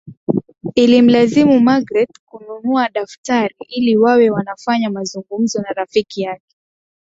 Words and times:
Ilimlazimu 0.75 1.59
Magreth 1.59 2.17
kununua 2.25 2.89
daftari 2.89 3.55
ili 3.69 3.97
wawe 3.97 4.29
wanafanya 4.29 4.89
mazungumzo 4.89 5.59
na 5.61 5.69
Rafiki 5.69 6.21
yake 6.21 6.55